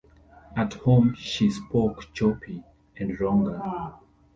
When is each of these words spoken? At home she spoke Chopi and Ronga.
At 0.57 0.73
home 0.73 1.13
she 1.13 1.51
spoke 1.51 2.11
Chopi 2.15 2.63
and 2.97 3.15
Ronga. 3.19 3.99